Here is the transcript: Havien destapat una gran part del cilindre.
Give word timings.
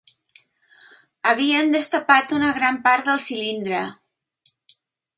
Havien 1.33 1.69
destapat 1.77 2.35
una 2.39 2.51
gran 2.59 2.83
part 2.89 3.13
del 3.13 3.23
cilindre. 3.29 3.87